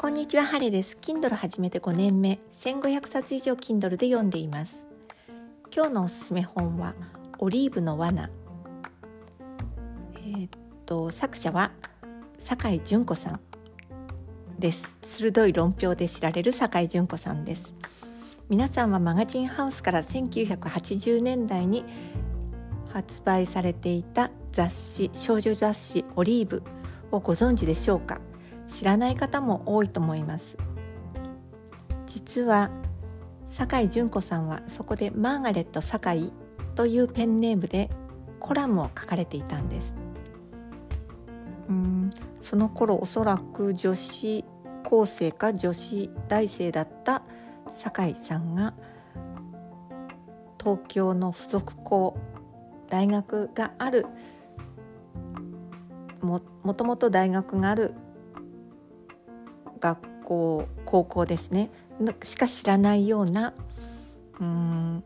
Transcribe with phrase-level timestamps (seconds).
[0.00, 0.96] こんにちは、ハレです。
[0.98, 4.82] Kindle 始めて5年目、1500冊以上 Kindle で読んでいます。
[5.70, 6.94] 今日のおすすめ本は
[7.38, 8.30] オリーブの罠。
[10.14, 10.50] えー、っ
[10.86, 11.72] と作者は
[12.38, 13.40] 酒井純子さん
[14.58, 14.96] です。
[15.02, 17.74] 鋭い論評で知られる酒井純子さんです。
[18.48, 21.84] 皆さんはマガジンハウスから1980年代に
[22.90, 26.62] 発売されていた雑誌少女雑誌オリーブ
[27.10, 28.18] をご存知でしょうか？
[28.70, 30.56] 知らない方も多いと思います。
[32.06, 32.70] 実は
[33.46, 36.32] 酒井純子さんはそこでマーガレット酒井
[36.74, 37.90] というペンネームで
[38.38, 39.94] コラムを書かれていたんです。
[41.68, 42.10] うん
[42.42, 44.44] その頃おそらく女子
[44.84, 47.22] 高生か女子大生だった
[47.72, 48.74] 酒井さんが
[50.58, 52.18] 東京の付属校
[52.88, 54.06] 大学がある
[56.20, 57.94] ももともと大学がある
[59.80, 61.70] 学校高校ですね
[62.24, 63.52] しか知らないような
[64.40, 65.04] うん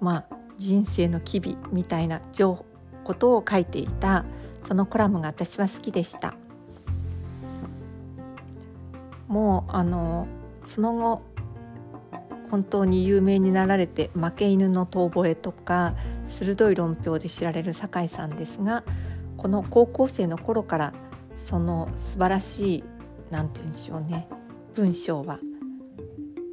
[0.00, 2.64] まあ人生の機微みたいな情
[3.04, 4.24] ことを書いていた
[4.66, 6.34] そのコラムが私は好きでした。
[9.28, 10.26] もうあの
[10.64, 11.22] その後
[12.50, 15.94] 本当に有名になられて「負け犬の遠吠え」とか
[16.26, 18.84] 鋭い論評で知られる酒井さんですが
[19.36, 20.92] この高校生の頃から
[21.36, 22.84] その素晴らしい
[23.30, 24.28] 何て言うんでしょうね
[24.74, 25.38] 文章は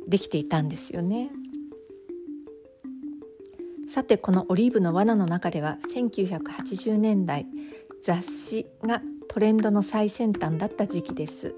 [0.07, 1.31] できていたんですよね。
[3.89, 7.47] さてこの「オリーブの罠」の中では1980年代
[8.01, 11.55] 雑誌がトレンドの最先端だった時期です。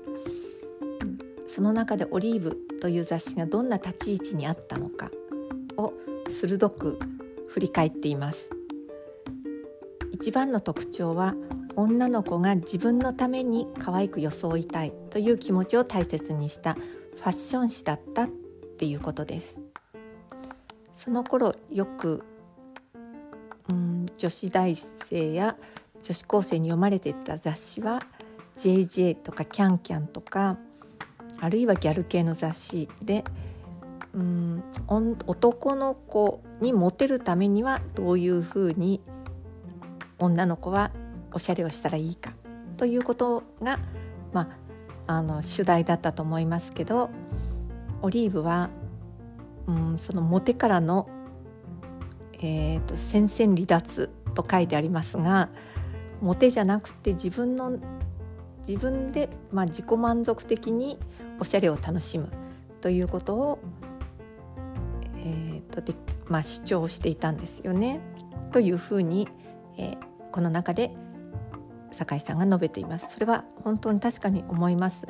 [1.47, 5.09] その中で「オリーブ」という雑誌がどんな立ち位置にあったのか
[5.77, 5.93] を
[6.29, 6.99] 鋭く
[7.47, 8.56] 振り返っています。
[10.11, 11.35] 一番の特徴は
[11.75, 18.27] 女の子が自分のために可愛く装いたいという気持ちを大切にしたファッション誌だったっ
[18.77, 19.59] ていうことです。
[20.95, 22.23] その頃よく
[23.69, 25.55] うん女子大生や
[26.01, 28.01] 女子高生に読まれていた雑誌は
[28.57, 30.57] JJ とかキャンキャンとか
[31.39, 33.23] あるいはギャル系の雑誌で
[34.13, 34.63] うん
[35.27, 39.01] 男の子にモテるためにはどういうふうに
[40.19, 40.91] 女の子は
[41.33, 42.33] おしゃれをしたらいいか
[42.77, 43.79] ということが、
[44.33, 44.49] ま
[45.07, 47.09] あ、あの主題だったと思いますけど
[48.01, 48.69] オリーブは、
[49.67, 51.09] うん、そのモテからの、
[52.33, 55.49] えーと、戦線離脱と書いてありますが
[56.21, 57.77] モテじゃなくて自分の
[58.67, 60.99] 自分で、まあ、自己満足的に
[61.39, 62.29] おしゃれを楽しむ
[62.81, 63.59] ということを、
[65.17, 65.93] えーとで
[66.27, 68.01] まあ、主張していたんですよね。
[68.51, 69.27] というふうに、
[69.77, 69.97] えー、
[70.31, 70.91] この中で
[71.91, 75.07] 酒井さんが述べていますそれは本当に確かに思います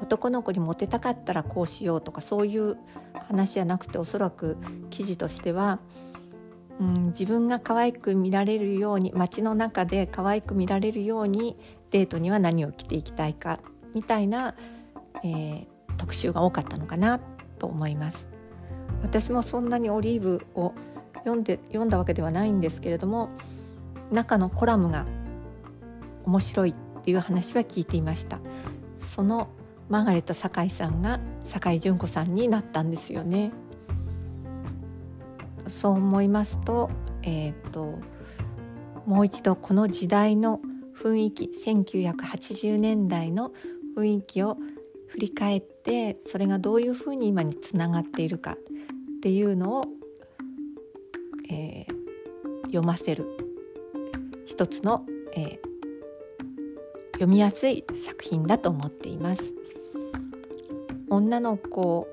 [0.00, 2.78] 男の子にモテたかったらこうしようとかそういう
[3.28, 4.56] 話じゃなくておそらく
[4.88, 5.78] 記事としては、
[6.80, 11.58] うん、自分が可愛く見られるように街の中で可愛く見られるように
[11.90, 13.60] デートには何を着ていきたいか
[13.94, 14.54] みたいな、
[15.22, 15.66] えー、
[15.98, 17.20] 特集が多かったのかな
[17.58, 18.28] と思います。
[19.02, 20.74] 私もそんなにオリーブを
[21.24, 23.30] 読んで読んだわけではないんですけれども
[24.10, 25.06] 中のコラムが
[26.24, 28.40] 面白いっていう話は聞いていました。
[29.00, 29.48] その
[29.88, 33.52] マーガレット酒井さんが酒井純子さんになったんですよね。
[35.66, 36.90] そう思いますと
[37.22, 37.98] えっ、と
[39.06, 40.60] もう一度この時代の
[41.02, 43.52] 雰囲気1980年代の
[43.96, 44.56] 雰囲気を
[45.08, 48.56] 振り返ってそれがどういうふうに今につながっているかっ
[49.22, 49.84] ていうのを、
[51.50, 53.49] えー、読ませる。
[54.60, 55.58] 一つの、えー、
[57.12, 59.54] 読みやすい作品だと思っています。
[61.08, 62.06] 女の子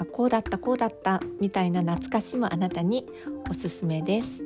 [0.00, 3.06] あこうだったこうだったみたいな懐かしむあなたに
[3.50, 4.42] おすすめです。